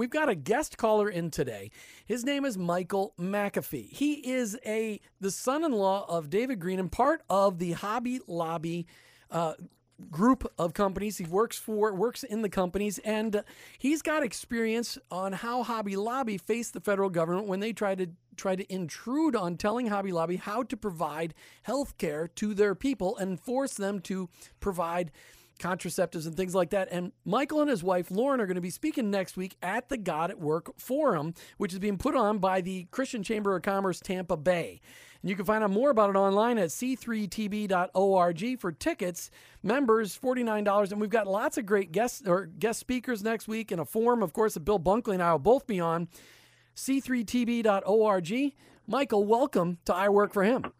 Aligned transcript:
we've 0.00 0.08
got 0.08 0.30
a 0.30 0.34
guest 0.34 0.78
caller 0.78 1.10
in 1.10 1.30
today. 1.30 1.70
His 2.06 2.24
name 2.24 2.46
is 2.46 2.56
Michael 2.56 3.12
McAfee. 3.20 3.92
He 3.92 4.14
is 4.32 4.58
a 4.64 4.98
the 5.20 5.30
son-in-law 5.30 6.06
of 6.08 6.30
David 6.30 6.58
Green 6.58 6.80
and 6.80 6.90
part 6.90 7.20
of 7.28 7.58
the 7.58 7.72
Hobby 7.72 8.18
Lobby 8.26 8.86
uh, 9.30 9.52
group 10.10 10.50
of 10.58 10.72
companies 10.72 11.18
he 11.18 11.24
works 11.24 11.58
for 11.58 11.92
works 11.92 12.22
in 12.22 12.40
the 12.40 12.48
companies 12.48 12.98
and 13.00 13.44
he's 13.76 14.00
got 14.00 14.22
experience 14.22 14.96
on 15.10 15.34
how 15.34 15.62
hobby 15.62 15.94
lobby 15.94 16.38
faced 16.38 16.72
the 16.72 16.80
federal 16.80 17.10
government 17.10 17.46
when 17.46 17.60
they 17.60 17.70
tried 17.70 17.98
to 17.98 18.06
try 18.34 18.56
to 18.56 18.72
intrude 18.72 19.36
on 19.36 19.58
telling 19.58 19.88
hobby 19.88 20.10
lobby 20.10 20.36
how 20.36 20.62
to 20.62 20.74
provide 20.74 21.34
health 21.64 21.98
care 21.98 22.26
to 22.26 22.54
their 22.54 22.74
people 22.74 23.14
and 23.18 23.38
force 23.38 23.74
them 23.74 24.00
to 24.00 24.26
provide 24.58 25.12
contraceptives 25.60 26.26
and 26.26 26.36
things 26.36 26.54
like 26.54 26.70
that. 26.70 26.88
And 26.90 27.12
Michael 27.24 27.60
and 27.60 27.70
his 27.70 27.84
wife 27.84 28.10
Lauren 28.10 28.40
are 28.40 28.46
going 28.46 28.56
to 28.56 28.60
be 28.60 28.70
speaking 28.70 29.10
next 29.10 29.36
week 29.36 29.56
at 29.62 29.88
the 29.88 29.96
God 29.96 30.30
at 30.30 30.40
Work 30.40 30.78
Forum, 30.78 31.34
which 31.58 31.72
is 31.72 31.78
being 31.78 31.98
put 31.98 32.16
on 32.16 32.38
by 32.38 32.60
the 32.60 32.88
Christian 32.90 33.22
Chamber 33.22 33.54
of 33.54 33.62
Commerce 33.62 34.00
Tampa 34.00 34.36
Bay. 34.36 34.80
And 35.22 35.28
you 35.28 35.36
can 35.36 35.44
find 35.44 35.62
out 35.62 35.70
more 35.70 35.90
about 35.90 36.10
it 36.10 36.16
online 36.16 36.56
at 36.58 36.70
c3tb.org 36.70 38.58
for 38.58 38.72
tickets. 38.72 39.30
Members 39.62 40.18
$49 40.18 40.92
and 40.92 41.00
we've 41.00 41.10
got 41.10 41.26
lots 41.26 41.58
of 41.58 41.66
great 41.66 41.92
guests 41.92 42.26
or 42.26 42.46
guest 42.46 42.80
speakers 42.80 43.22
next 43.22 43.46
week 43.46 43.70
in 43.70 43.78
a 43.78 43.84
forum 43.84 44.22
of 44.22 44.32
course 44.32 44.54
that 44.54 44.60
Bill 44.60 44.80
Bunkley 44.80 45.14
and 45.14 45.22
I 45.22 45.32
will 45.32 45.38
both 45.38 45.66
be 45.66 45.78
on 45.78 46.08
c3tb.org. 46.74 48.54
Michael, 48.86 49.24
welcome 49.24 49.78
to 49.84 49.94
I 49.94 50.08
Work 50.08 50.32
for 50.32 50.42
Him. 50.42 50.72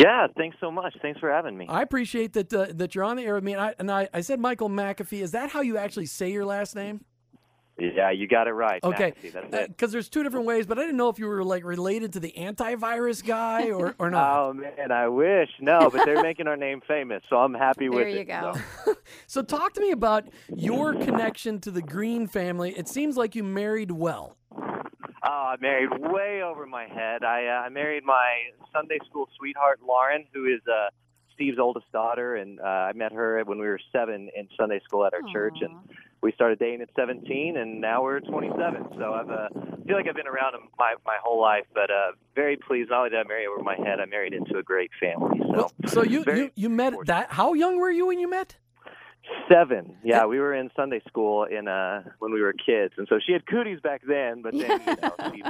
Yeah, 0.00 0.26
thanks 0.36 0.56
so 0.60 0.70
much. 0.70 0.96
Thanks 1.02 1.20
for 1.20 1.30
having 1.30 1.56
me. 1.56 1.66
I 1.68 1.82
appreciate 1.82 2.32
that 2.32 2.52
uh, 2.52 2.66
that 2.74 2.94
you're 2.94 3.04
on 3.04 3.16
the 3.16 3.24
air 3.24 3.34
with 3.34 3.44
me. 3.44 3.52
And 3.52 3.60
I, 3.60 3.74
and 3.78 3.90
I, 3.90 4.08
I 4.14 4.20
said 4.22 4.40
Michael 4.40 4.70
McAfee. 4.70 5.20
Is 5.20 5.32
that 5.32 5.50
how 5.50 5.60
you 5.60 5.76
actually 5.76 6.06
say 6.06 6.30
your 6.32 6.44
last 6.44 6.74
name? 6.74 7.04
Yeah, 7.78 8.10
you 8.10 8.28
got 8.28 8.46
it 8.46 8.52
right. 8.52 8.82
Okay, 8.84 9.14
because 9.22 9.90
uh, 9.90 9.92
there's 9.92 10.08
two 10.10 10.22
different 10.22 10.44
ways, 10.44 10.66
but 10.66 10.78
I 10.78 10.82
didn't 10.82 10.98
know 10.98 11.08
if 11.08 11.18
you 11.18 11.26
were 11.26 11.42
like 11.42 11.64
related 11.64 12.12
to 12.12 12.20
the 12.20 12.32
antivirus 12.36 13.24
guy 13.24 13.70
or, 13.70 13.94
or 13.98 14.10
not. 14.10 14.38
oh 14.38 14.52
man, 14.52 14.92
I 14.92 15.08
wish 15.08 15.48
no, 15.60 15.88
but 15.90 16.04
they're 16.04 16.22
making 16.22 16.46
our 16.46 16.58
name 16.58 16.82
famous, 16.86 17.22
so 17.30 17.36
I'm 17.36 17.54
happy 17.54 17.88
with 17.88 18.06
it. 18.06 18.10
There 18.10 18.18
you 18.18 18.24
go. 18.24 18.54
So. 18.84 18.96
so 19.26 19.42
talk 19.42 19.72
to 19.74 19.80
me 19.80 19.92
about 19.92 20.28
your 20.54 20.94
connection 20.94 21.58
to 21.60 21.70
the 21.70 21.80
Green 21.80 22.26
family. 22.26 22.74
It 22.76 22.86
seems 22.86 23.16
like 23.16 23.34
you 23.34 23.44
married 23.44 23.90
well. 23.90 24.36
Oh, 25.22 25.52
I 25.52 25.56
married 25.60 25.90
way 25.90 26.42
over 26.42 26.66
my 26.66 26.86
head. 26.86 27.24
I 27.24 27.46
uh, 27.46 27.66
I 27.66 27.68
married 27.68 28.04
my 28.04 28.30
Sunday 28.72 28.98
school 29.08 29.28
sweetheart 29.36 29.80
Lauren, 29.86 30.24
who 30.32 30.46
is 30.46 30.60
uh, 30.66 30.88
Steve's 31.34 31.58
oldest 31.58 31.90
daughter, 31.92 32.36
and 32.36 32.58
uh, 32.60 32.64
I 32.64 32.92
met 32.94 33.12
her 33.12 33.42
when 33.44 33.58
we 33.58 33.66
were 33.66 33.80
seven 33.92 34.30
in 34.34 34.48
Sunday 34.58 34.80
school 34.84 35.04
at 35.04 35.12
our 35.12 35.20
Aww. 35.20 35.32
church, 35.32 35.56
and 35.60 35.74
we 36.22 36.32
started 36.32 36.58
dating 36.58 36.82
at 36.82 36.88
17, 36.96 37.56
and 37.56 37.80
now 37.80 38.02
we're 38.02 38.20
27. 38.20 38.88
So 38.98 39.12
I've 39.12 39.30
uh, 39.30 39.48
I 39.54 39.84
feel 39.86 39.96
like 39.96 40.06
I've 40.08 40.16
been 40.16 40.26
around 40.26 40.54
him 40.54 40.68
my 40.78 40.94
my 41.04 41.16
whole 41.22 41.40
life, 41.40 41.64
but 41.74 41.90
uh, 41.90 42.12
very 42.34 42.56
pleased. 42.56 42.88
Not 42.88 42.98
only 42.98 43.10
did 43.10 43.20
I 43.20 43.28
marry 43.28 43.46
over 43.46 43.62
my 43.62 43.76
head, 43.76 44.00
I 44.00 44.06
married 44.06 44.32
into 44.32 44.56
a 44.56 44.62
great 44.62 44.90
family. 45.00 45.38
So, 45.38 45.52
well, 45.52 45.72
so 45.86 46.02
you, 46.14 46.24
you 46.26 46.50
you 46.54 46.68
met 46.70 46.94
that? 47.06 47.30
How 47.30 47.52
young 47.52 47.78
were 47.78 47.90
you 47.90 48.06
when 48.06 48.18
you 48.18 48.28
met? 48.30 48.56
Seven. 49.48 49.96
Yeah, 50.04 50.26
we 50.26 50.38
were 50.38 50.54
in 50.54 50.70
Sunday 50.76 51.00
school 51.08 51.44
in 51.44 51.66
uh 51.68 52.02
when 52.20 52.32
we 52.32 52.40
were 52.40 52.52
kids, 52.52 52.94
and 52.98 53.06
so 53.08 53.18
she 53.24 53.32
had 53.32 53.46
cooties 53.46 53.80
back 53.80 54.02
then, 54.06 54.42
but 54.42 54.52
then 54.52 54.80
you 54.86 54.96
know 55.02 55.14
she 55.34 55.42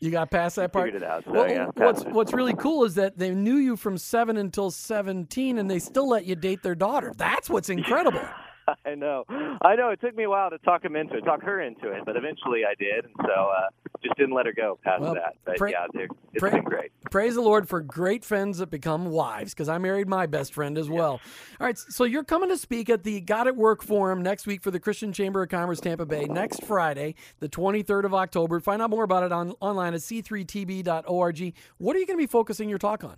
You 0.00 0.10
got 0.10 0.30
past 0.30 0.56
that 0.56 0.72
part. 0.72 0.86
figured 0.88 1.02
it 1.02 1.08
out. 1.08 1.24
So 1.24 1.32
Well, 1.32 1.48
yeah, 1.48 1.66
what's 1.74 2.02
it. 2.02 2.08
what's 2.12 2.32
really 2.34 2.54
cool 2.54 2.84
is 2.84 2.94
that 2.96 3.16
they 3.18 3.30
knew 3.34 3.56
you 3.56 3.76
from 3.76 3.96
seven 3.98 4.36
until 4.36 4.70
seventeen, 4.70 5.58
and 5.58 5.70
they 5.70 5.78
still 5.78 6.08
let 6.08 6.26
you 6.26 6.34
date 6.36 6.62
their 6.62 6.74
daughter. 6.74 7.12
That's 7.16 7.48
what's 7.48 7.68
incredible. 7.70 8.20
I 8.86 8.94
know, 8.94 9.24
I 9.62 9.76
know. 9.76 9.90
It 9.90 10.00
took 10.00 10.16
me 10.16 10.24
a 10.24 10.30
while 10.30 10.50
to 10.50 10.58
talk 10.58 10.84
him 10.84 10.96
into 10.96 11.16
it, 11.16 11.22
talk 11.22 11.42
her 11.42 11.60
into 11.60 11.92
it, 11.92 12.02
but 12.04 12.16
eventually 12.16 12.62
I 12.64 12.74
did, 12.78 13.04
and 13.04 13.14
so 13.20 13.50
uh, 13.50 13.68
just 14.02 14.16
didn't 14.16 14.34
let 14.34 14.46
her 14.46 14.52
go 14.52 14.78
past 14.82 15.02
Well, 15.02 15.14
that. 15.14 15.34
But 15.44 15.56
pray- 15.56 15.72
yeah, 15.72 15.86
dude, 15.92 16.10
it's 16.32 16.40
pray- 16.40 16.50
been 16.50 16.64
great. 16.64 16.90
Praise 17.10 17.34
the 17.34 17.40
Lord 17.40 17.68
for 17.68 17.80
great 17.80 18.24
friends 18.24 18.58
that 18.58 18.70
become 18.70 19.06
wives, 19.06 19.54
because 19.54 19.68
I 19.68 19.78
married 19.78 20.08
my 20.08 20.26
best 20.26 20.52
friend 20.52 20.76
as 20.76 20.88
well. 20.90 21.20
All 21.60 21.66
right, 21.66 21.78
so 21.78 22.04
you're 22.04 22.24
coming 22.24 22.48
to 22.48 22.56
speak 22.56 22.90
at 22.90 23.04
the 23.04 23.20
God 23.20 23.46
at 23.46 23.56
Work 23.56 23.82
Forum 23.82 24.22
next 24.22 24.46
week 24.46 24.62
for 24.62 24.70
the 24.70 24.80
Christian 24.80 25.12
Chamber 25.12 25.42
of 25.42 25.48
Commerce 25.48 25.80
Tampa 25.80 26.04
Bay 26.06 26.24
next 26.24 26.64
Friday, 26.64 27.14
the 27.38 27.48
23rd 27.48 28.04
of 28.04 28.14
October. 28.14 28.58
Find 28.60 28.82
out 28.82 28.90
more 28.90 29.04
about 29.04 29.22
it 29.22 29.32
on 29.32 29.54
online 29.60 29.94
at 29.94 30.00
c3tb.org. 30.00 31.54
What 31.78 31.96
are 31.96 31.98
you 31.98 32.06
going 32.06 32.18
to 32.18 32.22
be 32.22 32.26
focusing 32.26 32.68
your 32.68 32.78
talk 32.78 33.04
on? 33.04 33.16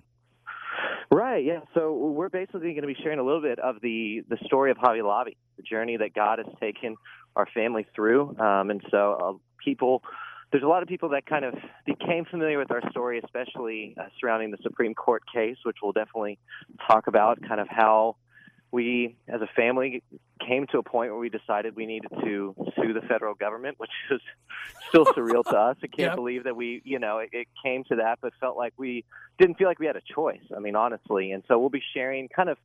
Right. 1.10 1.44
Yeah. 1.44 1.60
So 1.74 1.94
we're 1.94 2.28
basically 2.28 2.60
going 2.60 2.82
to 2.82 2.86
be 2.86 2.96
sharing 3.02 3.18
a 3.18 3.22
little 3.22 3.40
bit 3.40 3.58
of 3.58 3.76
the 3.80 4.22
the 4.28 4.36
story 4.44 4.70
of 4.70 4.76
Hobby 4.76 5.00
Lobby, 5.00 5.36
the 5.56 5.62
journey 5.62 5.96
that 5.96 6.14
God 6.14 6.38
has 6.38 6.46
taken 6.60 6.96
our 7.34 7.46
family 7.54 7.86
through, 7.94 8.36
um, 8.38 8.70
and 8.70 8.82
so 8.90 9.12
uh, 9.12 9.32
people. 9.64 10.02
There's 10.50 10.64
a 10.64 10.66
lot 10.66 10.82
of 10.82 10.88
people 10.88 11.10
that 11.10 11.26
kind 11.26 11.44
of 11.44 11.52
became 11.84 12.24
familiar 12.24 12.58
with 12.58 12.70
our 12.70 12.80
story, 12.90 13.20
especially 13.22 13.94
uh, 14.00 14.04
surrounding 14.18 14.50
the 14.50 14.56
Supreme 14.62 14.94
Court 14.94 15.22
case, 15.30 15.58
which 15.64 15.76
we'll 15.82 15.92
definitely 15.92 16.38
talk 16.90 17.06
about. 17.06 17.38
Kind 17.46 17.60
of 17.60 17.68
how 17.68 18.16
we, 18.70 19.16
as 19.28 19.40
a 19.40 19.46
family, 19.56 20.02
came 20.46 20.66
to 20.68 20.78
a 20.78 20.82
point 20.82 21.10
where 21.10 21.18
we 21.18 21.28
decided 21.30 21.74
we 21.74 21.86
needed 21.86 22.10
to 22.22 22.54
sue 22.76 22.92
the 22.92 23.00
federal 23.08 23.34
government, 23.34 23.78
which 23.78 23.90
is 24.10 24.20
still 24.88 25.06
surreal 25.06 25.42
to 25.44 25.56
us. 25.56 25.76
I 25.82 25.86
can't 25.86 25.98
Yeah. 26.10 26.14
believe 26.14 26.44
that 26.44 26.54
we, 26.56 26.82
you 26.84 26.98
know, 26.98 27.18
it, 27.18 27.30
it 27.32 27.48
came 27.64 27.84
to 27.84 27.96
that, 27.96 28.18
but 28.20 28.32
felt 28.40 28.56
like 28.56 28.74
we 28.76 29.04
didn't 29.38 29.56
feel 29.58 29.68
like 29.68 29.78
we 29.78 29.86
had 29.86 29.96
a 29.96 30.02
choice. 30.14 30.42
I 30.54 30.60
mean, 30.60 30.76
honestly. 30.76 31.32
And 31.32 31.42
so 31.48 31.58
we'll 31.58 31.70
be 31.70 31.82
sharing 31.94 32.28
kind 32.28 32.50
of 32.50 32.58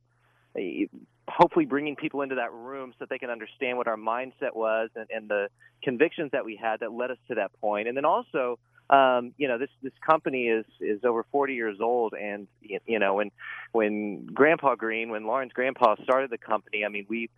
a, 0.56 0.88
hopefully 1.26 1.64
bringing 1.64 1.96
people 1.96 2.20
into 2.22 2.34
that 2.34 2.52
room 2.52 2.90
so 2.92 2.96
that 3.00 3.08
they 3.08 3.18
can 3.18 3.30
understand 3.30 3.78
what 3.78 3.88
our 3.88 3.96
mindset 3.96 4.54
was 4.54 4.90
and, 4.94 5.06
and 5.10 5.28
the 5.28 5.48
convictions 5.82 6.30
that 6.32 6.44
we 6.44 6.56
had 6.56 6.80
that 6.80 6.92
led 6.92 7.10
us 7.10 7.18
to 7.28 7.36
that 7.36 7.50
point. 7.60 7.88
And 7.88 7.96
then 7.96 8.04
also, 8.04 8.58
um, 8.90 9.32
you 9.38 9.48
know, 9.48 9.58
this 9.58 9.70
this 9.82 9.92
company 10.06 10.44
is 10.48 10.66
is 10.80 11.04
over 11.04 11.24
40 11.32 11.54
years 11.54 11.78
old, 11.80 12.14
and 12.14 12.46
you 12.62 12.98
know, 12.98 13.14
when 13.14 13.30
when 13.72 14.26
Grandpa 14.26 14.74
Green, 14.74 15.10
when 15.10 15.26
Lauren's 15.26 15.52
grandpa 15.52 15.96
started 16.02 16.30
the 16.30 16.38
company, 16.38 16.84
I 16.84 16.88
mean, 16.88 17.06
we 17.08 17.30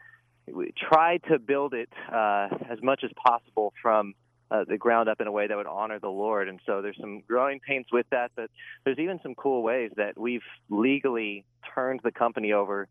we 0.53 0.73
tried 0.77 1.23
to 1.31 1.39
build 1.39 1.75
it 1.75 1.91
uh, 2.13 2.49
as 2.69 2.83
much 2.83 3.05
as 3.05 3.11
possible 3.25 3.73
from 3.81 4.15
uh, 4.51 4.65
the 4.69 4.77
ground 4.77 5.09
up 5.09 5.21
in 5.21 5.27
a 5.27 5.33
way 5.33 5.47
that 5.47 5.57
would 5.57 5.67
honor 5.67 5.99
the 5.99 6.09
Lord. 6.09 6.49
And 6.49 6.61
so 6.67 6.83
there's 6.83 6.97
some 7.01 7.23
growing 7.27 7.61
pains 7.61 7.87
with 7.93 8.07
that, 8.11 8.31
but 8.37 8.51
there's 8.85 8.99
even 8.99 9.19
some 9.23 9.35
cool 9.35 9.63
ways 9.63 9.91
that 9.97 10.19
we've 10.19 10.45
legally 10.69 11.45
turned 11.75 12.01
the 12.05 12.13
company 12.13 12.53
over 12.53 12.87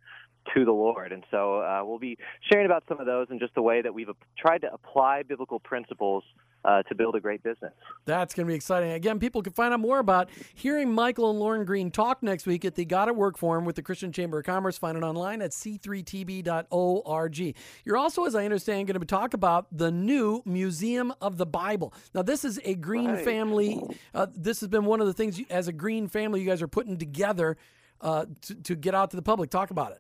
to 0.54 0.66
the 0.66 0.72
Lord. 0.72 1.12
And 1.12 1.24
so 1.32 1.62
uh, 1.62 1.82
we'll 1.84 2.00
be 2.00 2.18
sharing 2.52 2.66
about 2.66 2.84
some 2.88 3.00
of 3.00 3.06
those 3.06 3.28
and 3.30 3.40
just 3.40 3.56
the 3.56 3.62
way 3.62 3.82
that 3.82 3.94
we've 3.94 4.10
tried 4.38 4.62
to 4.62 4.74
apply 4.74 5.24
biblical 5.24 5.60
principles 5.60 6.24
uh, 6.66 6.84
to 6.84 6.96
build 6.96 7.16
a 7.16 7.20
great 7.20 7.44
business. 7.44 7.74
That's 8.06 8.34
going 8.34 8.48
to 8.48 8.52
be 8.52 8.56
exciting. 8.56 8.92
Again, 8.92 9.20
people 9.20 9.42
can 9.42 9.54
find 9.54 9.74
out 9.74 9.80
more 9.80 10.00
about 10.00 10.30
hearing 10.54 10.92
Michael 10.92 11.30
and 11.30 11.40
Lauren 11.40 11.66
Green 11.66 11.92
talk 11.92 12.24
next 12.24 12.46
week 12.46 12.66
at 12.66 12.76
the 12.76 12.86
God 12.86 13.08
at 13.08 13.16
Work 13.16 13.38
Forum 13.38 13.66
with 13.66 13.76
the 13.76 13.82
Christian 13.84 14.12
Chamber 14.12 14.40
of 14.40 14.46
Commerce. 14.46 14.78
Find 14.78 14.98
it 14.98 15.04
online 15.04 15.42
at 15.42 15.52
c3tb.org. 15.52 17.56
You're 17.86 17.98
also, 17.98 18.26
as 18.26 18.36
I 18.36 18.46
understand, 18.46 18.88
going 18.88 19.00
to 19.00 19.06
talk 19.06 19.34
about 19.34 19.68
the 19.72 19.92
new 19.92 20.42
Museum 20.46 21.14
of 21.22 21.38
the 21.38 21.46
Bible. 21.46 21.94
Now, 22.14 22.22
this 22.22 22.44
is 22.44 22.60
a 22.64 22.76
Green 22.76 23.12
Right. 23.12 23.26
family. 23.26 23.82
Uh, 24.14 24.28
this 24.36 24.60
has 24.62 24.70
been 24.70 24.86
one 24.86 25.02
of 25.02 25.08
the 25.08 25.14
things 25.14 25.40
you, 25.40 25.46
as 25.50 25.68
a 25.68 25.74
Green 25.74 26.08
family 26.08 26.42
you 26.42 26.48
guys 26.48 26.62
are 26.62 26.68
putting 26.68 26.98
together 26.98 27.58
uh, 28.02 28.26
to, 28.42 28.56
to 28.56 28.76
get 28.76 28.96
out 28.96 29.12
to 29.12 29.16
the 29.16 29.22
public. 29.22 29.50
Talk 29.50 29.72
about 29.72 29.92
it. 29.92 30.00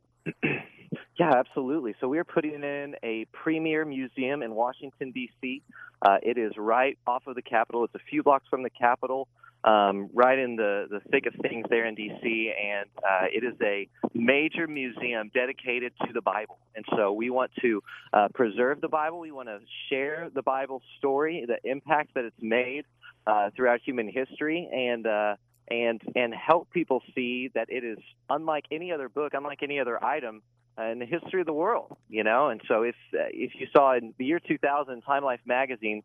Yeah, 1.17 1.31
absolutely. 1.33 1.95
So 2.01 2.09
we're 2.09 2.25
putting 2.25 2.55
in 2.55 2.95
a 3.01 3.25
premier 3.31 3.85
museum 3.85 4.43
in 4.43 4.53
Washington, 4.53 5.11
D.C. 5.11 5.61
Uh, 6.01 6.17
it 6.21 6.37
is 6.37 6.51
right 6.57 6.97
off 7.07 7.23
of 7.27 7.35
the 7.35 7.41
Capitol. 7.41 7.85
It's 7.85 7.95
a 7.95 8.05
few 8.09 8.21
blocks 8.21 8.45
from 8.49 8.63
the 8.63 8.69
Capitol, 8.69 9.29
um, 9.63 10.09
right 10.13 10.37
in 10.37 10.57
the, 10.57 10.87
the 10.89 10.99
thick 11.11 11.25
of 11.25 11.33
things 11.41 11.67
there 11.69 11.85
in 11.85 11.95
D.C., 11.95 12.53
and 12.61 12.89
uh, 12.97 13.27
it 13.31 13.45
is 13.45 13.53
a 13.61 13.87
major 14.13 14.67
museum 14.67 15.31
dedicated 15.33 15.93
to 16.05 16.11
the 16.11 16.21
Bible. 16.21 16.57
And 16.75 16.83
so 16.97 17.13
we 17.13 17.29
want 17.29 17.51
to 17.61 17.81
uh, 18.11 18.27
preserve 18.33 18.81
the 18.81 18.89
Bible. 18.89 19.19
We 19.19 19.31
want 19.31 19.47
to 19.47 19.59
share 19.89 20.29
the 20.35 20.41
Bible 20.41 20.81
story, 20.97 21.45
the 21.47 21.59
impact 21.69 22.15
that 22.15 22.25
it's 22.25 22.41
made 22.41 22.83
uh, 23.25 23.51
throughout 23.55 23.79
human 23.85 24.09
history, 24.09 24.69
and 24.69 25.07
uh, 25.07 25.35
and 25.71 26.01
and 26.15 26.33
help 26.33 26.69
people 26.71 27.01
see 27.15 27.49
that 27.55 27.69
it 27.69 27.83
is 27.85 27.97
unlike 28.29 28.65
any 28.69 28.91
other 28.91 29.07
book, 29.07 29.33
unlike 29.33 29.63
any 29.63 29.79
other 29.79 30.03
item 30.03 30.41
in 30.77 30.99
the 30.99 31.05
history 31.05 31.41
of 31.41 31.47
the 31.47 31.53
world, 31.53 31.95
you 32.09 32.23
know. 32.23 32.49
And 32.49 32.61
so, 32.67 32.83
if 32.83 32.95
uh, 33.13 33.27
if 33.31 33.51
you 33.59 33.67
saw 33.75 33.95
in 33.95 34.13
the 34.17 34.25
year 34.25 34.39
2000, 34.39 35.01
Time 35.01 35.23
Life 35.23 35.39
magazine 35.45 36.03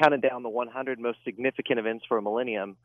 counted 0.00 0.22
down 0.22 0.42
the 0.42 0.48
100 0.48 0.98
most 1.00 1.18
significant 1.24 1.78
events 1.78 2.04
for 2.06 2.18
a 2.18 2.22
millennium, 2.22 2.76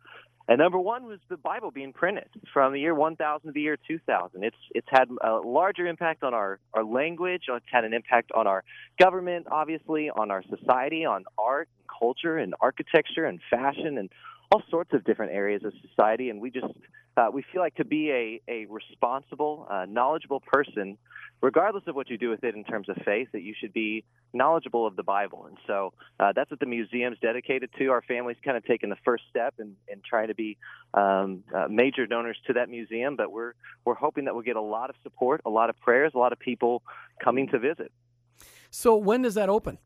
and 0.48 0.60
number 0.60 0.80
one 0.80 1.06
was 1.06 1.20
the 1.28 1.38
Bible 1.38 1.72
being 1.72 1.92
printed 1.92 2.30
from 2.54 2.74
the 2.74 2.80
year 2.80 2.94
1000 2.94 3.48
to 3.48 3.52
the 3.52 3.62
year 3.62 3.78
2000. 3.88 4.44
It's 4.44 4.56
it's 4.76 4.88
had 4.90 5.10
a 5.24 5.38
larger 5.38 5.88
impact 5.88 6.24
on 6.24 6.34
our 6.34 6.60
our 6.74 6.84
language. 6.84 7.44
It's 7.48 7.66
had 7.72 7.84
an 7.84 7.94
impact 7.94 8.32
on 8.34 8.46
our 8.46 8.64
government, 9.00 9.48
obviously, 9.50 10.10
on 10.10 10.30
our 10.30 10.44
society, 10.44 11.06
on 11.06 11.26
art, 11.38 11.68
and 11.80 12.00
culture, 12.00 12.38
and 12.38 12.54
architecture, 12.62 13.26
and 13.26 13.40
fashion, 13.50 13.98
and 13.98 14.10
all 14.56 14.64
sorts 14.70 14.94
of 14.94 15.04
different 15.04 15.34
areas 15.34 15.64
of 15.66 15.74
society, 15.86 16.30
and 16.30 16.40
we 16.40 16.50
just 16.50 16.66
uh, 17.18 17.28
we 17.32 17.44
feel 17.52 17.62
like 17.62 17.76
to 17.76 17.84
be 17.84 18.10
a 18.12 18.42
a 18.48 18.66
responsible, 18.68 19.68
uh, 19.70 19.86
knowledgeable 19.86 20.40
person, 20.40 20.98
regardless 21.42 21.84
of 21.88 21.96
what 21.96 22.10
you 22.10 22.18
do 22.18 22.30
with 22.30 22.46
it 22.46 22.56
in 22.56 22.64
terms 22.64 22.88
of 22.88 22.96
faith, 23.04 23.28
that 23.34 23.42
you 23.42 23.54
should 23.60 23.74
be 23.74 24.06
knowledgeable 24.32 24.88
of 24.88 24.96
the 24.96 25.04
Bible. 25.04 25.46
And 25.48 25.58
so 25.68 25.92
uh, 26.22 26.32
that's 26.34 26.50
what 26.50 26.62
the 26.62 26.66
museum's 26.66 27.18
dedicated 27.22 27.70
to. 27.80 27.88
Our 27.88 28.02
family's 28.02 28.38
kind 28.46 28.56
of 28.56 28.64
taken 28.64 28.90
the 28.90 28.98
first 29.04 29.24
step 29.30 29.56
in, 29.60 29.76
in 29.90 30.02
trying 30.10 30.30
to 30.30 30.36
be 30.36 30.58
um, 30.94 31.44
uh, 31.54 31.68
major 31.70 32.08
donors 32.08 32.38
to 32.48 32.54
that 32.54 32.70
museum, 32.70 33.18
but 33.18 33.34
we're 33.34 33.54
we're 33.84 33.96
hoping 33.96 34.24
that 34.26 34.36
we'll 34.36 34.44
get 34.44 34.56
a 34.56 34.62
lot 34.62 34.90
of 34.90 34.96
support, 35.04 35.42
a 35.46 35.50
lot 35.50 35.70
of 35.70 35.78
prayers, 35.82 36.14
a 36.16 36.18
lot 36.18 36.32
of 36.32 36.40
people 36.40 36.82
coming 37.22 37.50
to 37.50 37.60
visit. 37.60 37.92
So 38.70 38.96
when 38.96 39.22
does 39.22 39.34
that 39.34 39.50
open? 39.50 39.80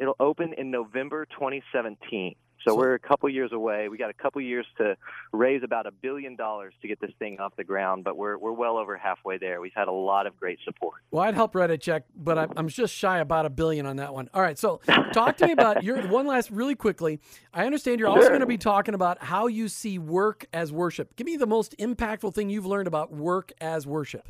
It'll 0.00 0.16
open 0.18 0.54
in 0.54 0.72
November 0.72 1.24
2017. 1.26 2.34
So, 2.64 2.74
we're 2.74 2.94
a 2.94 2.98
couple 2.98 3.28
years 3.28 3.52
away. 3.52 3.88
We 3.88 3.98
got 3.98 4.10
a 4.10 4.14
couple 4.14 4.40
years 4.40 4.66
to 4.78 4.96
raise 5.32 5.62
about 5.62 5.86
a 5.86 5.90
billion 5.90 6.36
dollars 6.36 6.74
to 6.82 6.88
get 6.88 7.00
this 7.00 7.12
thing 7.18 7.38
off 7.40 7.54
the 7.56 7.64
ground, 7.64 8.04
but 8.04 8.16
we're 8.16 8.36
we're 8.38 8.52
well 8.52 8.76
over 8.76 8.96
halfway 8.96 9.38
there. 9.38 9.60
We've 9.60 9.72
had 9.74 9.88
a 9.88 9.92
lot 9.92 10.26
of 10.26 10.36
great 10.38 10.58
support. 10.64 11.02
Well, 11.10 11.22
I'd 11.22 11.34
help 11.34 11.54
write 11.54 11.70
a 11.70 11.78
check, 11.78 12.04
but 12.14 12.38
I'm, 12.38 12.52
I'm 12.56 12.68
just 12.68 12.94
shy 12.94 13.18
about 13.18 13.46
a 13.46 13.50
billion 13.50 13.86
on 13.86 13.96
that 13.96 14.14
one. 14.14 14.28
All 14.34 14.42
right, 14.42 14.58
so 14.58 14.80
talk 15.12 15.36
to 15.38 15.46
me 15.46 15.52
about 15.52 15.82
your 15.84 16.06
one 16.08 16.26
last 16.26 16.50
really 16.50 16.74
quickly. 16.74 17.20
I 17.52 17.66
understand 17.66 18.00
you're 18.00 18.08
also 18.08 18.28
going 18.28 18.40
to 18.40 18.46
be 18.46 18.58
talking 18.58 18.94
about 18.94 19.22
how 19.22 19.46
you 19.46 19.68
see 19.68 19.98
work 19.98 20.46
as 20.52 20.72
worship. 20.72 21.16
Give 21.16 21.26
me 21.26 21.36
the 21.36 21.46
most 21.46 21.76
impactful 21.78 22.34
thing 22.34 22.50
you've 22.50 22.66
learned 22.66 22.86
about 22.86 23.12
work 23.12 23.52
as 23.60 23.86
worship. 23.86 24.28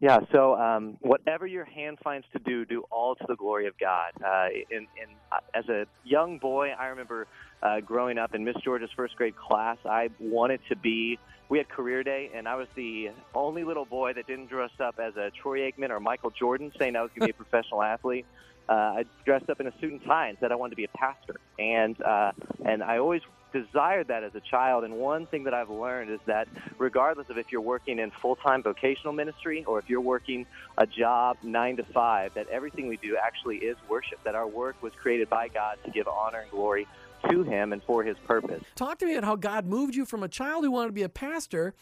Yeah, 0.00 0.18
so 0.30 0.54
um, 0.54 0.96
whatever 1.00 1.44
your 1.44 1.64
hand 1.64 1.98
finds 2.04 2.24
to 2.32 2.38
do, 2.38 2.64
do 2.64 2.84
all 2.90 3.16
to 3.16 3.24
the 3.26 3.34
glory 3.34 3.66
of 3.66 3.74
God. 3.80 4.12
Uh, 4.24 4.46
and, 4.70 4.86
and 5.00 5.10
as 5.54 5.68
a 5.68 5.86
young 6.04 6.38
boy, 6.38 6.68
I 6.78 6.86
remember 6.86 7.26
uh, 7.62 7.80
growing 7.80 8.16
up 8.16 8.32
in 8.32 8.44
Miss 8.44 8.54
Georgia's 8.62 8.90
first 8.94 9.16
grade 9.16 9.34
class. 9.36 9.76
I 9.84 10.08
wanted 10.20 10.60
to 10.68 10.76
be. 10.76 11.18
We 11.50 11.58
had 11.58 11.68
career 11.68 12.04
day, 12.04 12.30
and 12.36 12.46
I 12.46 12.56
was 12.56 12.68
the 12.76 13.08
only 13.34 13.64
little 13.64 13.86
boy 13.86 14.12
that 14.12 14.26
didn't 14.26 14.50
dress 14.50 14.70
up 14.78 14.96
as 15.02 15.16
a 15.16 15.30
Troy 15.42 15.60
Aikman 15.60 15.90
or 15.90 15.98
Michael 15.98 16.30
Jordan, 16.30 16.70
saying 16.78 16.94
I 16.94 17.02
was 17.02 17.10
going 17.18 17.26
to 17.26 17.34
be 17.34 17.36
a 17.36 17.44
professional 17.50 17.82
athlete. 17.82 18.26
Uh, 18.68 18.72
I 18.72 19.04
dressed 19.24 19.48
up 19.48 19.58
in 19.58 19.66
a 19.66 19.72
suit 19.80 19.92
and 19.92 20.04
tie 20.04 20.28
and 20.28 20.36
said 20.40 20.52
I 20.52 20.56
wanted 20.56 20.70
to 20.70 20.76
be 20.76 20.84
a 20.84 20.98
pastor, 20.98 21.40
and 21.58 22.00
uh, 22.02 22.32
and 22.64 22.82
I 22.82 22.98
always 22.98 23.22
desired 23.52 24.08
that 24.08 24.22
as 24.22 24.34
a 24.34 24.40
child. 24.40 24.84
And 24.84 24.94
one 24.94 25.26
thing 25.26 25.44
that 25.44 25.54
I've 25.54 25.70
learned 25.70 26.10
is 26.10 26.20
that 26.26 26.48
regardless 26.78 27.28
of 27.30 27.38
if 27.38 27.50
you're 27.50 27.60
working 27.60 27.98
in 27.98 28.10
full 28.10 28.36
time 28.36 28.62
vocational 28.62 29.12
ministry 29.12 29.64
or 29.64 29.78
if 29.78 29.88
you're 29.88 30.00
working 30.00 30.46
a 30.76 30.86
job 30.86 31.36
nine 31.42 31.76
to 31.76 31.84
five, 31.84 32.34
that 32.34 32.48
everything 32.48 32.88
we 32.88 32.96
do 32.96 33.16
actually 33.16 33.56
is 33.56 33.76
worship, 33.88 34.22
that 34.24 34.34
our 34.34 34.46
work 34.46 34.82
was 34.82 34.92
created 35.00 35.28
by 35.28 35.48
God 35.48 35.78
to 35.84 35.90
give 35.90 36.08
honor 36.08 36.40
and 36.40 36.50
glory 36.50 36.86
to 37.30 37.42
Him 37.42 37.72
and 37.72 37.82
for 37.82 38.02
His 38.02 38.16
purpose. 38.26 38.62
Talk 38.74 38.98
to 38.98 39.06
me 39.06 39.14
about 39.14 39.26
how 39.26 39.36
God 39.36 39.66
moved 39.66 39.94
you 39.94 40.04
from 40.04 40.22
a 40.22 40.28
child 40.28 40.64
who 40.64 40.70
wanted 40.70 40.88
to 40.88 40.92
be 40.92 41.02
a 41.02 41.08
pastor 41.08 41.74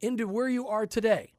into 0.00 0.26
where 0.26 0.48
you 0.48 0.66
are 0.68 0.86
today. 0.86 1.32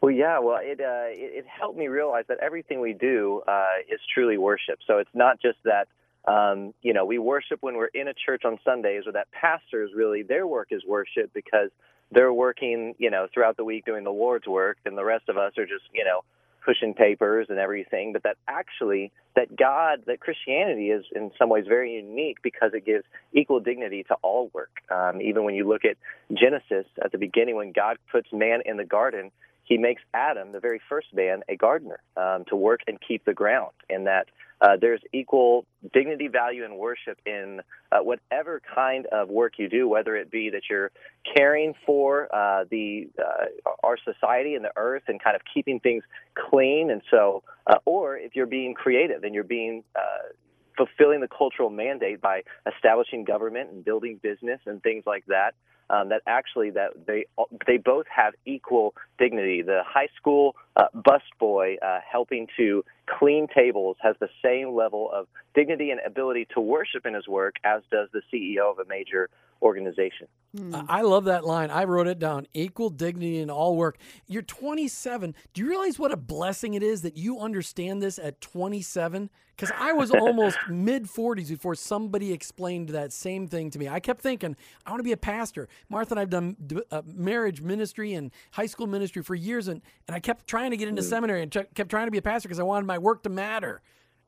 Well, 0.00 0.12
yeah, 0.12 0.38
well, 0.38 0.58
it, 0.62 0.80
uh, 0.80 1.08
it, 1.08 1.44
it 1.44 1.46
helped 1.46 1.76
me 1.76 1.88
realize 1.88 2.24
that 2.28 2.38
everything 2.40 2.80
we 2.80 2.94
do 2.94 3.42
uh, 3.46 3.66
is 3.88 4.00
truly 4.14 4.38
worship. 4.38 4.78
So 4.86 4.98
it's 4.98 5.10
not 5.12 5.40
just 5.42 5.58
that 5.64 5.88
um, 6.26 6.74
you 6.82 6.92
know, 6.92 7.04
we 7.04 7.18
worship 7.18 7.58
when 7.62 7.76
we're 7.76 7.86
in 7.86 8.08
a 8.08 8.14
church 8.14 8.42
on 8.44 8.58
Sundays, 8.64 9.04
or 9.06 9.12
that 9.12 9.30
pastors 9.32 9.90
really 9.94 10.22
their 10.22 10.46
work 10.46 10.68
is 10.70 10.82
worship 10.86 11.32
because 11.32 11.70
they're 12.12 12.32
working, 12.32 12.94
you 12.98 13.10
know, 13.10 13.26
throughout 13.32 13.56
the 13.56 13.64
week 13.64 13.84
doing 13.84 14.04
the 14.04 14.10
Lord's 14.10 14.46
work, 14.46 14.78
and 14.84 14.98
the 14.98 15.04
rest 15.04 15.28
of 15.28 15.36
us 15.36 15.52
are 15.56 15.66
just, 15.66 15.84
you 15.92 16.04
know, 16.04 16.22
pushing 16.64 16.94
papers 16.94 17.46
and 17.48 17.58
everything. 17.58 18.12
But 18.12 18.24
that 18.24 18.36
actually, 18.46 19.12
that 19.34 19.56
God, 19.56 20.02
that 20.06 20.20
Christianity 20.20 20.90
is 20.90 21.04
in 21.14 21.30
some 21.38 21.48
ways 21.48 21.64
very 21.66 21.94
unique 21.94 22.38
because 22.42 22.72
it 22.74 22.84
gives 22.84 23.04
equal 23.32 23.60
dignity 23.60 24.04
to 24.04 24.14
all 24.22 24.50
work. 24.52 24.70
Um, 24.90 25.20
even 25.20 25.44
when 25.44 25.54
you 25.54 25.68
look 25.68 25.84
at 25.84 25.96
Genesis 26.32 26.86
at 27.02 27.12
the 27.12 27.18
beginning, 27.18 27.56
when 27.56 27.72
God 27.72 27.96
puts 28.10 28.28
man 28.32 28.60
in 28.64 28.76
the 28.76 28.84
garden, 28.84 29.30
he 29.70 29.78
makes 29.78 30.02
Adam, 30.12 30.50
the 30.50 30.58
very 30.58 30.80
first 30.88 31.14
man, 31.14 31.42
a 31.48 31.56
gardener 31.56 32.00
um, 32.16 32.44
to 32.48 32.56
work 32.56 32.80
and 32.88 32.98
keep 33.00 33.24
the 33.24 33.32
ground, 33.32 33.70
and 33.88 34.08
that 34.08 34.26
uh, 34.60 34.76
there's 34.78 35.00
equal 35.12 35.64
dignity, 35.94 36.26
value, 36.26 36.64
and 36.64 36.76
worship 36.76 37.18
in 37.24 37.60
uh, 37.92 38.00
whatever 38.00 38.60
kind 38.74 39.06
of 39.06 39.28
work 39.28 39.54
you 39.58 39.68
do, 39.68 39.88
whether 39.88 40.16
it 40.16 40.28
be 40.28 40.50
that 40.50 40.62
you're 40.68 40.90
caring 41.36 41.72
for 41.86 42.28
uh, 42.34 42.64
the 42.68 43.08
uh, 43.16 43.70
our 43.84 43.96
society 44.04 44.56
and 44.56 44.64
the 44.64 44.72
earth 44.74 45.04
and 45.06 45.22
kind 45.22 45.36
of 45.36 45.42
keeping 45.54 45.78
things 45.78 46.02
clean, 46.34 46.90
and 46.90 47.00
so, 47.08 47.44
uh, 47.68 47.78
or 47.84 48.16
if 48.18 48.34
you're 48.34 48.46
being 48.46 48.74
creative 48.74 49.22
and 49.22 49.36
you're 49.36 49.44
being 49.44 49.84
uh, 49.94 50.32
fulfilling 50.76 51.20
the 51.20 51.28
cultural 51.28 51.70
mandate 51.70 52.20
by 52.20 52.42
establishing 52.72 53.24
government 53.24 53.70
and 53.70 53.84
building 53.84 54.20
business 54.22 54.60
and 54.66 54.82
things 54.82 55.04
like 55.06 55.24
that 55.26 55.54
um, 55.90 56.08
that 56.10 56.22
actually 56.26 56.70
that 56.70 57.06
they 57.06 57.26
they 57.66 57.76
both 57.76 58.06
have 58.14 58.34
equal 58.46 58.94
dignity. 59.18 59.62
The 59.62 59.82
high 59.84 60.08
school 60.16 60.54
uh, 60.80 60.84
bus 60.94 61.22
boy 61.38 61.76
uh, 61.82 61.98
helping 62.10 62.46
to 62.56 62.84
clean 63.18 63.46
tables 63.54 63.96
has 64.00 64.16
the 64.20 64.28
same 64.42 64.74
level 64.74 65.10
of 65.12 65.26
dignity 65.54 65.90
and 65.90 66.00
ability 66.06 66.46
to 66.54 66.60
worship 66.60 67.04
in 67.06 67.14
his 67.14 67.28
work 67.28 67.56
as 67.64 67.82
does 67.90 68.08
the 68.12 68.22
CEO 68.32 68.70
of 68.70 68.78
a 68.78 68.88
major 68.88 69.28
organization. 69.62 70.26
Mm. 70.56 70.86
I 70.88 71.02
love 71.02 71.24
that 71.26 71.44
line. 71.44 71.70
I 71.70 71.84
wrote 71.84 72.06
it 72.06 72.18
down. 72.18 72.46
Equal 72.54 72.90
dignity 72.90 73.38
in 73.38 73.50
all 73.50 73.76
work. 73.76 73.98
You're 74.26 74.42
27. 74.42 75.34
Do 75.52 75.60
you 75.60 75.68
realize 75.68 75.98
what 75.98 76.12
a 76.12 76.16
blessing 76.16 76.74
it 76.74 76.82
is 76.82 77.02
that 77.02 77.16
you 77.16 77.40
understand 77.40 78.02
this 78.02 78.18
at 78.18 78.40
27? 78.40 79.30
Because 79.54 79.76
I 79.78 79.92
was 79.92 80.10
almost 80.10 80.58
mid 80.70 81.04
40s 81.04 81.50
before 81.50 81.74
somebody 81.74 82.32
explained 82.32 82.88
that 82.90 83.12
same 83.12 83.46
thing 83.46 83.70
to 83.70 83.78
me. 83.78 83.88
I 83.88 84.00
kept 84.00 84.22
thinking, 84.22 84.56
I 84.86 84.90
want 84.90 85.00
to 85.00 85.04
be 85.04 85.12
a 85.12 85.18
pastor. 85.18 85.68
Martha 85.90 86.14
and 86.14 86.20
I've 86.20 86.30
done 86.30 86.56
uh, 86.90 87.02
marriage 87.04 87.60
ministry 87.60 88.14
and 88.14 88.30
high 88.52 88.66
school 88.66 88.86
ministry 88.86 89.22
for 89.22 89.34
years, 89.34 89.68
and, 89.68 89.82
and 90.08 90.14
I 90.14 90.20
kept 90.20 90.46
trying 90.46 90.69
to 90.70 90.76
get 90.76 90.88
into 90.88 91.02
seminary 91.02 91.42
and 91.42 91.50
kept 91.50 91.90
trying 91.90 92.06
to 92.06 92.10
be 92.10 92.18
a 92.18 92.22
pastor 92.22 92.48
because 92.48 92.60
I 92.60 92.64
wanted 92.64 92.86
my 92.86 92.98
work 92.98 93.22
to 93.24 93.28
matter. 93.28 93.82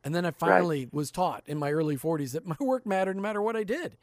And 0.04 0.14
then 0.14 0.26
I 0.26 0.32
finally 0.32 0.84
right. 0.84 0.94
was 0.94 1.10
taught 1.10 1.44
in 1.46 1.58
my 1.58 1.70
early 1.70 1.96
40s 1.96 2.32
that 2.32 2.46
my 2.46 2.56
work 2.60 2.86
mattered 2.86 3.16
no 3.16 3.22
matter 3.22 3.42
what 3.42 3.56
I 3.56 3.64
did. 3.64 3.96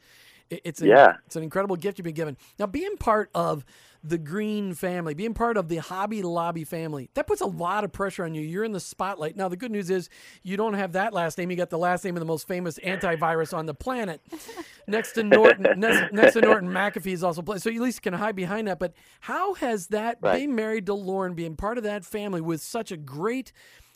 It's 0.49 0.81
a, 0.81 0.87
yeah. 0.87 1.17
it's 1.27 1.35
an 1.35 1.43
incredible 1.43 1.75
gift 1.75 1.99
you've 1.99 2.05
been 2.05 2.15
given. 2.15 2.35
Now, 2.57 2.65
being 2.65 2.97
part 2.97 3.29
of 3.35 3.63
the 4.03 4.17
Green 4.17 4.73
family, 4.73 5.13
being 5.13 5.33
part 5.33 5.57
of 5.57 5.67
the 5.67 5.77
Hobby 5.77 6.21
Lobby 6.21 6.63
family, 6.63 7.09
that 7.15 7.27
puts 7.27 7.41
a 7.41 7.45
lot 7.45 7.83
of 7.83 7.91
pressure 7.91 8.23
on 8.23 8.33
you. 8.33 8.41
You're 8.41 8.63
in 8.63 8.71
the 8.71 8.79
spotlight. 8.79 9.35
Now, 9.35 9.49
the 9.49 9.57
good 9.57 9.71
news 9.71 9.89
is 9.89 10.09
you 10.41 10.57
don't 10.57 10.75
have 10.75 10.93
that 10.93 11.13
last 11.13 11.37
name. 11.37 11.51
You 11.51 11.57
got 11.57 11.69
the 11.69 11.77
last 11.77 12.05
name 12.05 12.15
of 12.15 12.21
the 12.21 12.25
most 12.25 12.47
famous 12.47 12.79
antivirus 12.79 13.55
on 13.55 13.65
the 13.65 13.73
planet. 13.73 14.21
next 14.87 15.13
to 15.13 15.23
Norton, 15.23 15.79
next, 15.79 16.13
next, 16.13 16.33
to 16.33 16.41
Norton 16.41 16.69
McAfee 16.69 17.13
is 17.13 17.23
also 17.23 17.41
playing. 17.41 17.59
So 17.59 17.69
you 17.69 17.81
at 17.81 17.83
least 17.83 18.01
can 18.01 18.13
hide 18.13 18.35
behind 18.35 18.67
that. 18.67 18.79
But 18.79 18.93
how 19.21 19.53
has 19.55 19.87
that 19.87 20.17
right. 20.21 20.37
being 20.37 20.55
married 20.55 20.85
to 20.85 20.93
Lauren, 20.93 21.33
being 21.33 21.55
part 21.55 21.77
of 21.77 21.83
that 21.83 22.05
family 22.05 22.41
with 22.41 22.61
such 22.61 22.91
a 22.91 22.97
great 22.97 23.51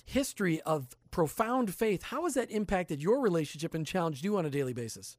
history 0.05 0.61
of 0.61 0.87
profound 1.11 1.73
faith, 1.73 2.03
how 2.03 2.23
has 2.23 2.33
that 2.33 2.51
impacted 2.51 3.01
your 3.01 3.21
relationship 3.21 3.73
and 3.73 3.85
challenged 3.85 4.23
you 4.23 4.37
on 4.37 4.45
a 4.45 4.49
daily 4.49 4.73
basis? 4.73 5.17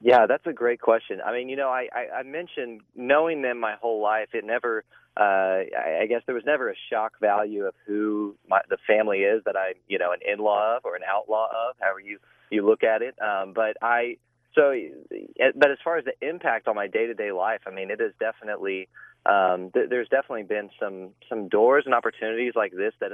Yeah, 0.00 0.26
that's 0.26 0.46
a 0.46 0.52
great 0.52 0.80
question. 0.80 1.20
I 1.24 1.32
mean, 1.32 1.48
you 1.48 1.56
know, 1.56 1.68
I, 1.68 1.88
I, 1.92 2.18
I 2.20 2.22
mentioned 2.22 2.82
knowing 2.94 3.42
them 3.42 3.58
my 3.58 3.74
whole 3.80 4.00
life. 4.02 4.28
It 4.32 4.44
never, 4.44 4.84
uh, 5.16 5.22
I, 5.22 6.00
I 6.02 6.06
guess 6.06 6.22
there 6.26 6.34
was 6.36 6.44
never 6.46 6.70
a 6.70 6.74
shock 6.90 7.14
value 7.20 7.64
of 7.64 7.74
who 7.86 8.36
my, 8.48 8.60
the 8.70 8.78
family 8.86 9.18
is 9.20 9.42
that 9.44 9.56
I, 9.56 9.74
you 9.88 9.98
know, 9.98 10.12
an 10.12 10.20
in-law 10.26 10.76
of 10.76 10.84
or 10.84 10.94
an 10.94 11.02
outlaw 11.08 11.46
of, 11.46 11.76
however 11.80 12.00
you 12.00 12.18
you 12.50 12.64
look 12.66 12.82
at 12.82 13.02
it. 13.02 13.14
Um, 13.20 13.52
but 13.54 13.76
I, 13.82 14.16
so, 14.54 14.72
but 15.56 15.70
as 15.70 15.78
far 15.84 15.98
as 15.98 16.04
the 16.04 16.14
impact 16.26 16.66
on 16.66 16.74
my 16.76 16.86
day-to-day 16.86 17.32
life, 17.32 17.60
I 17.66 17.70
mean, 17.70 17.90
it 17.90 18.00
is 18.00 18.12
definitely, 18.18 18.88
um, 19.26 19.70
th- 19.74 19.90
there's 19.90 20.08
definitely 20.08 20.44
been 20.44 20.70
some 20.80 21.10
some 21.28 21.48
doors 21.48 21.82
and 21.86 21.94
opportunities 21.94 22.54
like 22.56 22.72
this 22.72 22.94
that 23.00 23.12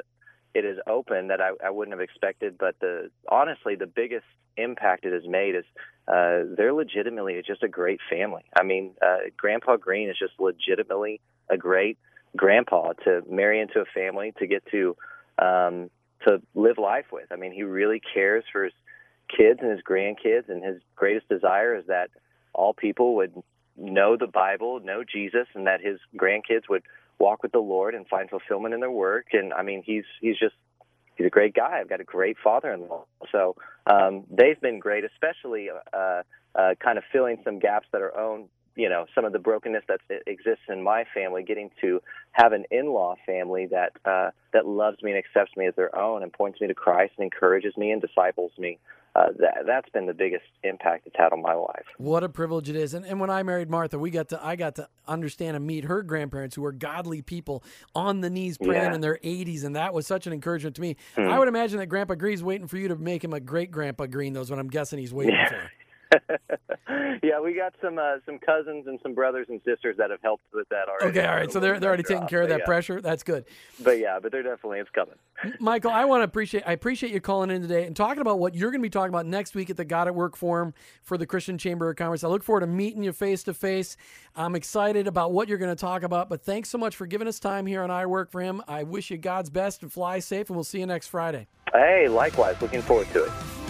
it 0.54 0.64
is 0.64 0.78
open 0.86 1.28
that 1.28 1.40
I, 1.40 1.50
I 1.66 1.70
wouldn't 1.70 1.94
have 1.94 2.00
expected. 2.02 2.58
But 2.58 2.76
the 2.80 3.10
honestly, 3.28 3.74
the 3.74 3.86
biggest 3.86 4.26
impact 4.56 5.04
it 5.04 5.12
has 5.12 5.26
made 5.28 5.56
is 5.56 5.64
uh, 6.06 6.40
they're 6.56 6.72
legitimately 6.72 7.40
just 7.46 7.62
a 7.62 7.68
great 7.68 8.00
family. 8.10 8.44
I 8.58 8.62
mean, 8.62 8.92
uh, 9.00 9.30
Grandpa 9.36 9.76
Green 9.76 10.08
is 10.10 10.16
just 10.18 10.34
legitimately 10.38 11.20
a 11.48 11.56
great 11.56 11.98
grandpa 12.36 12.92
to 13.04 13.22
marry 13.28 13.60
into 13.60 13.80
a 13.80 13.84
family 13.84 14.32
to 14.38 14.46
get 14.46 14.64
to 14.70 14.96
um, 15.38 15.90
to 16.26 16.40
live 16.54 16.78
life 16.78 17.06
with. 17.12 17.26
I 17.30 17.36
mean, 17.36 17.52
he 17.52 17.62
really 17.62 18.00
cares 18.12 18.44
for 18.52 18.64
his 18.64 18.72
kids 19.34 19.60
and 19.62 19.70
his 19.70 19.80
grandkids, 19.80 20.48
and 20.48 20.62
his 20.62 20.80
greatest 20.94 21.28
desire 21.28 21.74
is 21.74 21.86
that 21.86 22.10
all 22.52 22.74
people 22.74 23.16
would 23.16 23.32
know 23.76 24.16
the 24.16 24.26
Bible, 24.26 24.80
know 24.80 25.02
Jesus, 25.04 25.46
and 25.54 25.66
that 25.66 25.80
his 25.80 25.98
grandkids 26.16 26.68
would 26.68 26.82
walk 27.18 27.42
with 27.42 27.52
the 27.52 27.58
Lord 27.58 27.94
and 27.94 28.06
find 28.06 28.28
fulfillment 28.28 28.74
in 28.74 28.80
their 28.80 28.90
work. 28.90 29.28
And 29.32 29.52
I 29.52 29.62
mean, 29.62 29.82
he's 29.84 30.04
he's 30.20 30.38
just 30.38 30.54
he's 31.16 31.26
a 31.26 31.30
great 31.30 31.54
guy. 31.54 31.78
I've 31.80 31.88
got 31.88 32.00
a 32.00 32.04
great 32.04 32.36
father-in-law. 32.42 33.04
So 33.32 33.56
um, 33.86 34.24
they've 34.30 34.60
been 34.60 34.78
great, 34.78 35.04
especially 35.04 35.68
uh, 35.70 36.22
uh, 36.54 36.74
kind 36.82 36.98
of 36.98 37.04
filling 37.12 37.38
some 37.44 37.58
gaps 37.58 37.86
that 37.92 38.02
are 38.02 38.16
own 38.16 38.48
you 38.76 38.88
know 38.88 39.06
some 39.14 39.24
of 39.24 39.32
the 39.32 39.38
brokenness 39.38 39.84
that 39.88 40.00
exists 40.26 40.64
in 40.68 40.82
my 40.82 41.04
family, 41.14 41.42
getting 41.42 41.70
to 41.80 42.02
have 42.32 42.52
an 42.52 42.64
in-law 42.70 43.14
family 43.24 43.66
that 43.66 43.92
uh, 44.04 44.30
that 44.52 44.66
loves 44.66 45.02
me 45.02 45.12
and 45.12 45.18
accepts 45.18 45.56
me 45.56 45.66
as 45.66 45.74
their 45.76 45.96
own 45.96 46.22
and 46.22 46.32
points 46.32 46.60
me 46.60 46.66
to 46.66 46.74
Christ 46.74 47.12
and 47.16 47.24
encourages 47.24 47.76
me 47.76 47.90
and 47.92 48.02
disciples 48.02 48.52
me 48.58 48.78
uh, 49.14 49.28
that 49.38 49.64
that's 49.66 49.88
been 49.90 50.06
the 50.06 50.14
biggest 50.14 50.44
impact 50.64 51.06
it's 51.06 51.16
had 51.16 51.32
on 51.32 51.40
my 51.40 51.54
life. 51.54 51.84
What 51.98 52.24
a 52.24 52.28
privilege 52.28 52.68
it 52.68 52.76
is! 52.76 52.94
And, 52.94 53.04
and 53.04 53.20
when 53.20 53.30
I 53.30 53.42
married 53.42 53.70
Martha, 53.70 53.98
we 53.98 54.10
got 54.10 54.28
to 54.30 54.44
I 54.44 54.56
got 54.56 54.74
to 54.76 54.88
understand 55.06 55.56
and 55.56 55.66
meet 55.66 55.84
her 55.84 56.02
grandparents, 56.02 56.56
who 56.56 56.62
were 56.62 56.72
godly 56.72 57.22
people 57.22 57.62
on 57.94 58.20
the 58.20 58.30
knees 58.30 58.58
praying 58.58 58.90
yeah. 58.90 58.94
in 58.94 59.00
their 59.00 59.18
80s, 59.22 59.64
and 59.64 59.76
that 59.76 59.94
was 59.94 60.06
such 60.06 60.26
an 60.26 60.32
encouragement 60.32 60.76
to 60.76 60.82
me. 60.82 60.96
Mm-hmm. 61.16 61.30
I 61.30 61.38
would 61.38 61.48
imagine 61.48 61.78
that 61.78 61.86
Grandpa 61.86 62.14
Green's 62.14 62.42
waiting 62.42 62.66
for 62.66 62.76
you 62.76 62.88
to 62.88 62.96
make 62.96 63.22
him 63.22 63.32
a 63.32 63.40
great 63.40 63.70
Grandpa 63.70 64.06
Green. 64.06 64.32
Those 64.32 64.50
what 64.50 64.58
I'm 64.58 64.68
guessing 64.68 64.98
he's 64.98 65.14
waiting 65.14 65.34
yeah. 65.34 65.48
for. 65.48 65.70
yeah, 67.22 67.40
we 67.40 67.54
got 67.54 67.74
some 67.82 67.98
uh, 67.98 68.16
some 68.26 68.38
cousins 68.38 68.86
and 68.86 68.98
some 69.02 69.14
brothers 69.14 69.46
and 69.48 69.60
sisters 69.64 69.96
that 69.98 70.10
have 70.10 70.20
helped 70.22 70.44
with 70.52 70.68
that 70.68 70.88
already. 70.88 71.18
Okay, 71.18 71.26
all 71.26 71.34
right. 71.34 71.50
So 71.50 71.60
they're 71.60 71.80
they're 71.80 71.88
already 71.88 72.02
taking 72.02 72.26
care 72.26 72.42
of 72.42 72.48
that 72.48 72.60
yeah. 72.60 72.64
pressure. 72.64 73.00
That's 73.00 73.22
good. 73.22 73.44
But 73.82 73.98
yeah, 73.98 74.18
but 74.20 74.32
they're 74.32 74.42
definitely 74.42 74.80
it's 74.80 74.90
coming. 74.90 75.16
Michael, 75.60 75.90
I 75.90 76.04
want 76.04 76.20
to 76.20 76.24
appreciate 76.24 76.64
I 76.66 76.72
appreciate 76.72 77.12
you 77.12 77.20
calling 77.20 77.50
in 77.50 77.62
today 77.62 77.86
and 77.86 77.96
talking 77.96 78.20
about 78.20 78.38
what 78.38 78.54
you're 78.54 78.70
going 78.70 78.80
to 78.80 78.86
be 78.86 78.90
talking 78.90 79.10
about 79.10 79.26
next 79.26 79.54
week 79.54 79.70
at 79.70 79.76
the 79.76 79.84
God 79.84 80.08
at 80.08 80.14
Work 80.14 80.36
Forum 80.36 80.74
for 81.02 81.18
the 81.18 81.26
Christian 81.26 81.58
Chamber 81.58 81.90
of 81.90 81.96
Commerce. 81.96 82.24
I 82.24 82.28
look 82.28 82.42
forward 82.42 82.60
to 82.60 82.66
meeting 82.66 83.02
you 83.02 83.12
face 83.12 83.42
to 83.44 83.54
face. 83.54 83.96
I'm 84.36 84.54
excited 84.54 85.06
about 85.06 85.32
what 85.32 85.48
you're 85.48 85.58
going 85.58 85.74
to 85.74 85.80
talk 85.80 86.02
about. 86.02 86.28
But 86.28 86.42
thanks 86.42 86.68
so 86.68 86.78
much 86.78 86.96
for 86.96 87.06
giving 87.06 87.28
us 87.28 87.38
time 87.38 87.66
here 87.66 87.82
on 87.82 87.90
I 87.90 88.06
Work 88.06 88.30
for 88.30 88.40
Him. 88.40 88.62
I 88.68 88.82
wish 88.82 89.10
you 89.10 89.18
God's 89.18 89.50
best 89.50 89.82
and 89.82 89.92
fly 89.92 90.18
safe, 90.18 90.48
and 90.48 90.56
we'll 90.56 90.64
see 90.64 90.80
you 90.80 90.86
next 90.86 91.08
Friday. 91.08 91.46
Hey, 91.72 92.08
likewise. 92.08 92.60
Looking 92.60 92.82
forward 92.82 93.08
to 93.12 93.24
it. 93.24 93.63